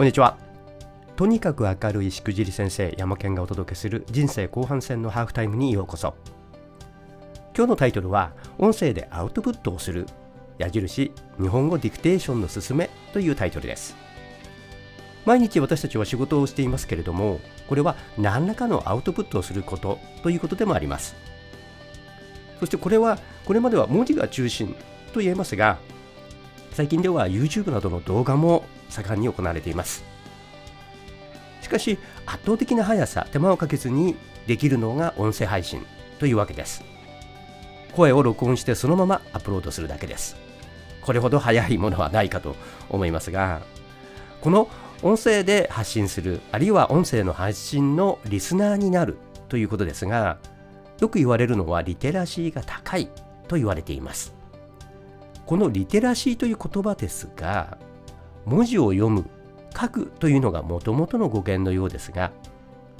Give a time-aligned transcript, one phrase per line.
[0.00, 0.38] こんにちは。
[1.14, 6.14] とにかく明るいしくじり先生山健がお届けする人生後半戦のハーフタイムにようこそ。
[7.54, 10.06] 今日のタイトルは音声でアウトプットをする
[10.56, 13.94] 矢印日本語ディクテーションのすすめというタイトルです。
[15.26, 17.38] 毎日私たちは仕事をしていますけれども
[17.68, 21.14] これは何らかのアウトプットをすることということでもあります。
[22.58, 24.74] そしてこれはこれまでは文字が中心
[25.12, 25.78] と言えますが
[26.72, 30.04] 最近では YouTube などの動画も盛んに行われています。
[31.62, 34.16] しかし圧倒的な速さ手間をかけずに
[34.46, 35.84] できるのが音声配信
[36.18, 36.82] というわけです。
[37.92, 40.50] 声を録音してそのままアップロードするだけです。
[41.00, 42.56] これほど速いものはないかと
[42.88, 43.62] 思いますが
[44.40, 44.68] この
[45.02, 49.16] 音声で発信するあるいは音声の発信のリスナーになる
[49.48, 50.38] ということですが
[51.00, 53.08] よく言われるのはリテラシーが高い
[53.48, 54.39] と言われています。
[55.50, 57.76] このリテラシーという言葉ですが
[58.44, 59.28] 文字を読む
[59.76, 62.30] 書くというのがもともとの語源のようですが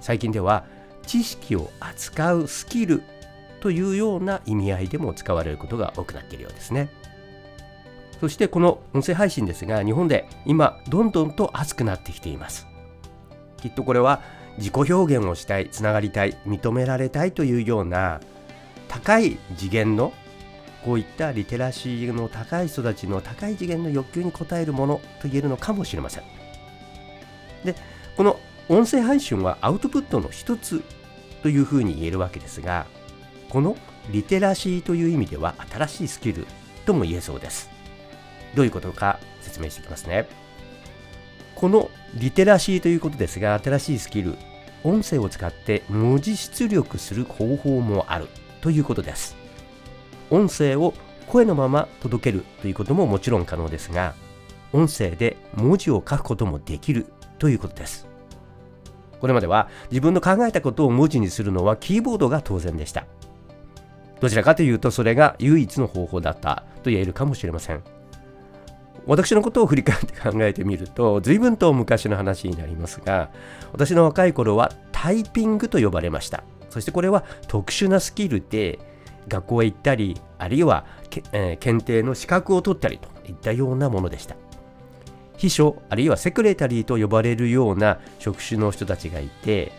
[0.00, 0.64] 最近では
[1.04, 3.02] 知識を扱うスキル
[3.58, 6.88] というような意味合いでも使われることが多くなっているようですね。
[8.20, 12.68] そしてこの音声配信ですが日本で今どんどんと熱くなってきています。
[13.56, 14.22] きっとこれは
[14.58, 18.20] 自己表現をしたいつながりたい認められたいというような
[18.86, 20.12] 高い次元の
[20.86, 26.22] こういったリテラシーの高い人たちの高い次元の欲求に応えるものと言えるのかもしれません。
[27.64, 27.74] で、
[28.16, 30.84] この音声配信はアウトプットの一つ
[31.42, 32.86] というふうに言えるわけですが、
[33.48, 33.76] この
[34.12, 36.46] リテラシーという意味では新しいスキル
[36.84, 37.68] とも言えそうです。
[38.54, 40.28] どういうことか説明していきますね。
[41.56, 44.36] このリテラシーということですが、新しいスキル、
[44.84, 48.28] 音声を使って文字出力する方法もある
[48.60, 49.45] ということです。
[50.30, 50.94] 音声を
[51.26, 54.14] 声のまま届けるということももちろん可能ですが、
[54.72, 57.06] 音声で文字を書くこともできる
[57.38, 58.06] ということです。
[59.20, 63.06] これまでは自分の考えたことを文字にするのはキーボードが当然でした。
[64.20, 67.96] どちらかというとそれが唯一の方法だったと言えるかもしれません。
[69.06, 73.30] 私のことを振り返って考えてみると随分と昔の話になりますが
[73.72, 78.80] 私の若い頃はタイピングと呼ばれましたそしてこれは特殊なスキルで
[79.28, 80.86] 学校へ行ったりあるいは、
[81.32, 84.36] えー、検定の資格を取ったりといったようなものでした。
[85.36, 89.70] 秘書あるいはセクレタリーと呼ばれるような職種の人たちがいて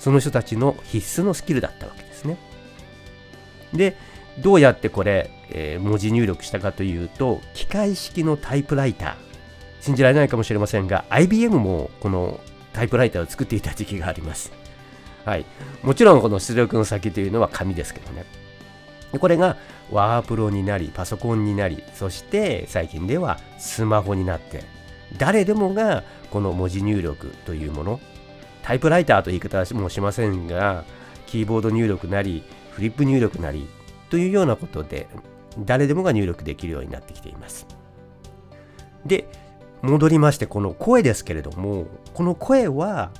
[0.00, 2.38] その人たちの必須のスキルだったわけですね。
[3.72, 3.96] で
[4.40, 9.30] どうやってこれ、えー、文字入力したかというと機械式のタイプライター。
[9.80, 12.40] 信じられないかもしれませんが IBM もこの
[12.72, 14.52] タイプライターを作っていた時期があります。
[15.24, 15.44] はい、
[15.82, 18.24] もちろんこの出力の先というのは紙ですけどね。
[19.18, 19.56] これが
[19.90, 24.62] ワープロになりパソコンになりそして最近ではスマホになって
[25.18, 28.00] 誰でもがこの文字入力というもの
[28.62, 30.84] タイプライターという言い方もしませんが
[31.26, 33.66] キーボード入力なりフリップ入力なり
[34.10, 35.08] というようなことで
[35.58, 37.66] 誰でもが入力できるようになってきています。
[39.04, 39.26] で
[39.82, 43.10] 戻りましてこの声ですけれどもこの声は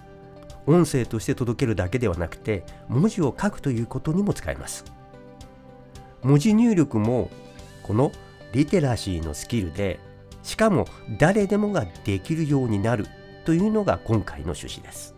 [0.67, 4.84] 音声として届けるだけではなくて文字を書くということにも使えます。
[6.22, 7.31] 文字入力も
[7.82, 8.12] この
[8.53, 10.00] リテラシーのスキルで
[10.42, 10.86] しかも
[11.19, 13.06] 誰でもができるようになる
[13.44, 15.14] というのが今回の趣旨です。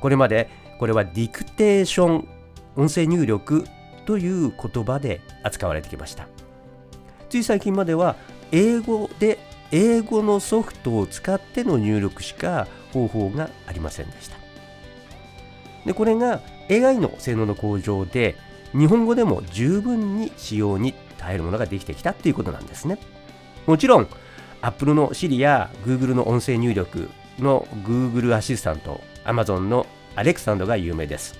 [0.00, 2.28] これまでこれはディクテーション
[2.76, 3.64] 音声入力
[4.06, 6.26] という言葉で扱われてきました。
[7.28, 8.16] つい最近までは
[8.50, 9.38] 英語で
[9.70, 14.36] 英語のソフトを使っての入力しか方法がありませんでした。
[15.86, 16.40] でこれが
[16.70, 18.36] AI の性能の向上で
[18.72, 22.98] 日本語でも十分に使用に耐えるものができてきたということなんですね。
[23.66, 24.08] もちろん、
[24.60, 31.38] Apple の Siri や Google の音声入力の Google アシスタント、Amazon の Alexa が有名です。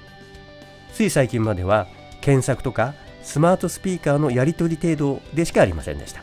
[0.92, 1.86] つい最近までは
[2.20, 6.22] 検索とかスマートスピーカーのやり取り程度でしかありませんでした。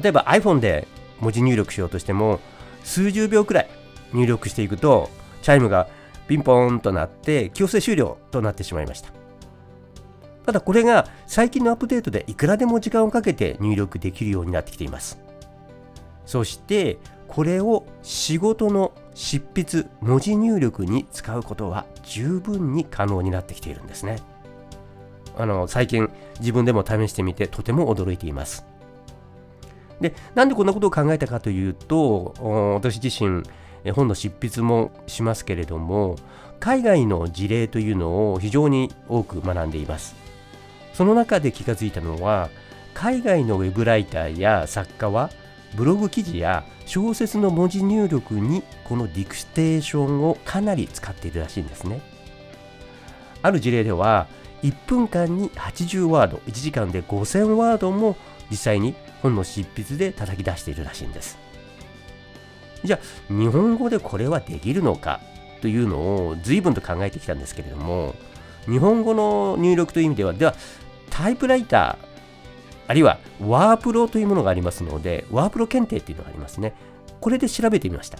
[0.00, 0.86] 例えば iPhone で
[1.18, 2.40] 文字入力しようとしても
[2.84, 3.68] 数十秒くらい
[4.12, 5.10] 入力していくと
[5.42, 5.88] チャイムが
[6.28, 9.19] ピンポーンとなって強制終了となってしまいました。
[10.50, 15.20] ただこれが最近のアップデートでいくらでも時間をかけて入力できるようになってきています。
[16.26, 16.98] そして
[17.28, 24.16] これを仕事の執筆文字入力に使うことは十分に可能になってきているんですね。
[25.38, 26.10] あの最近
[26.40, 28.66] 自分でも試してみてとても驚いています。
[30.00, 32.34] でなんでこんなことを考えたかというと
[32.74, 33.44] 私自身
[33.92, 36.16] 本の執筆もしますけれども
[36.58, 40.29] 海外の事例というのを非常に多く学んでいます。
[41.00, 42.50] その中で気がついたのは
[42.92, 45.30] 海外のウェブライターや作家は
[45.74, 52.02] ブログ記事や小説の文字入力にこのディクステーションをかなり使っているらしいんですね。
[53.40, 54.26] ある事例では
[54.62, 58.18] 1分間に80ワード1時間で5000ワードも
[58.50, 61.38] 実際に本の執筆で叩き出しているらしいんです。
[62.84, 65.22] じゃあ日本語でこれはできるのか
[65.62, 68.14] というのを随分と考えてきたんですけれども
[68.66, 70.54] 日本語の入力という意味ではでは
[71.10, 72.10] タイプライター
[72.88, 76.74] あるいはワープロというものがありますのでワープロ検定っていうのがありますね。
[77.20, 78.18] これで調べてみました。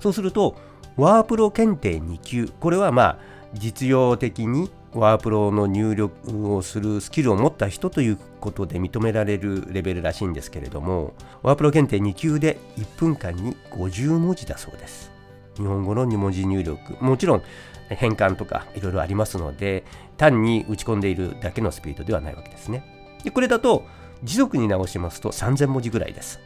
[0.00, 0.56] そうすると
[0.96, 3.18] ワープロ検定2級これはまあ
[3.54, 15.17] 実用的にワープロの入力をするスキルを持った人ということで認められるレベルらしいんですけれどもワープロ検定2級で1分間に50文字だそうです。
[15.58, 16.96] 日本語の2文字入力。
[17.04, 17.42] もちろん
[17.88, 19.84] 変換とかいろいろありますので
[20.16, 22.84] 単に打ち込んでいるだけのスピードではないわけですね。
[23.24, 23.84] でこれだと
[24.22, 26.40] 時速に直しますと3000文字ぐらいです。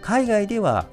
[0.00, 0.86] 海外では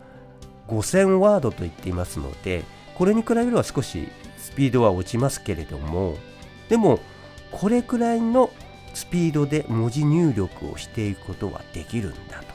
[0.67, 2.63] 5000ワードと言っていますので
[2.95, 6.15] これに比べれば少しスピードは落ちますけれども
[6.69, 6.99] でも
[7.51, 8.49] これくらいの
[8.93, 12.54] スピードで文字入力をしていくことはできるんだと。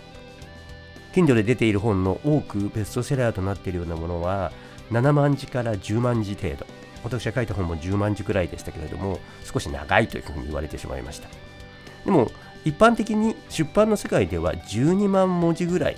[1.13, 4.53] Kindle で出ている本の多くベストセラーとなっているようなものは
[4.91, 6.67] 7万字から10万字程度。
[7.03, 11.29] 私が書いた本も10万字くらいでしたけれども少し長いというふうに言われてしまいました。
[12.05, 12.31] でも
[12.65, 15.97] 一般的に出版の世界では12万文字ぐらい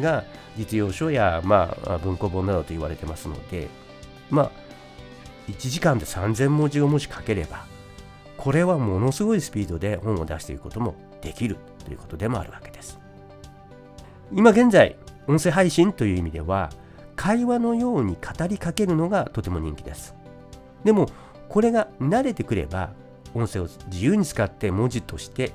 [0.00, 0.24] が
[0.56, 3.68] 実用書や、まあ、文庫本などと言われてますので
[4.30, 4.50] まあ
[5.48, 7.64] 1時間で3000文字をもし書ければ
[8.36, 13.01] これはものすごいスピードで本を出していくこともできるということでもあるわけです。
[14.34, 14.96] 今現在
[15.28, 16.70] 音声配信という意味では
[17.16, 20.14] 会話のように語りかけるのがとても人気です。
[20.84, 21.06] でも
[21.48, 22.90] これが慣れてくれば
[23.34, 25.52] 音声を自由に使って文字として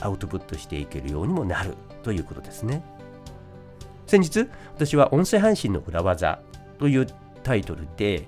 [0.00, 2.82] アウトプットしていけるようにもなるということですね。
[4.06, 6.40] 先日私は音声配信の裏技
[6.78, 7.06] という
[7.42, 8.26] タイトルで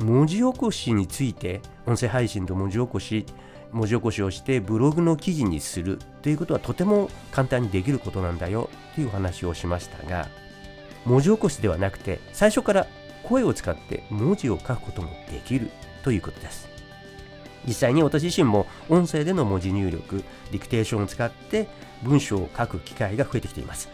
[0.00, 3.26] 文字起こしについて音声配信と文字起こし
[3.74, 10.28] 文字起こしをしてブログの記事にするということはとても簡単にできることなんだよというお話をしましたが
[11.04, 12.86] 文字起こしではなくて最初から
[13.24, 15.70] 声を使って文字を書くこともできる
[16.04, 16.68] ということです。
[17.66, 20.22] 実際に私自身も音声での文字入力
[20.52, 21.66] ディクテーションを使って
[22.02, 23.88] 文章を書く機会が増えてきています。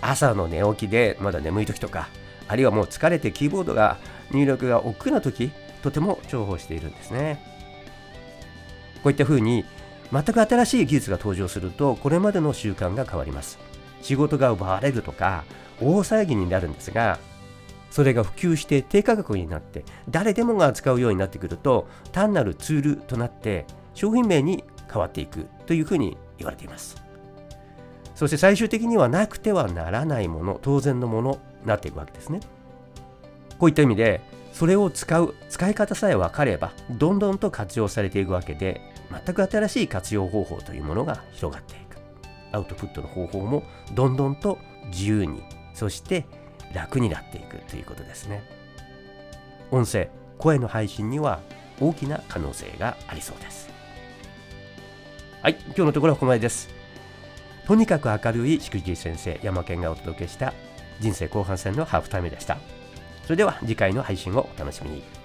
[0.00, 2.08] 朝の寝起きでまだ眠い時とか
[2.46, 3.98] あるいはもう疲れてキーボードが
[4.30, 5.50] 入力が億劫な時
[5.82, 7.57] とても重宝しているんですね。
[9.02, 9.64] こういったふうに
[10.12, 13.58] 全く新しい技術が登場するとこれまでの習慣が変わります。
[14.02, 15.44] 仕事が奪われるとか
[15.80, 17.18] 大騒ぎになるんですが
[17.90, 26.96] それが普及して低価格になって誰でもが使うようになってくると単なるツールとなって商品名に変わっていくというふうに言われています。
[28.14, 32.40] そして最終的にはなくてはならないもの当然のものになっていくわけですね。
[33.58, 34.20] こういった意味で
[34.58, 38.80] それを使う使い方さえ分かればどんどんと活用されていくわけで
[39.24, 41.96] 全く新しい活用方法というものが広がっていく。
[42.50, 43.62] アウトプットの方法も
[43.94, 45.44] どんどんと自由に
[45.74, 46.26] そして
[46.74, 48.42] 楽になっていくということですね。
[49.70, 51.38] 音声声の配信には
[51.80, 53.70] 大きな可能性がありそうです。
[55.40, 56.68] はい今日のところはここまでです。
[57.64, 60.52] とにかく明るいしくじり先生山健がお届けした
[60.98, 62.58] 人生後半戦のハーフタイムでした。
[63.28, 65.17] それでは次回の配信をお楽しみに。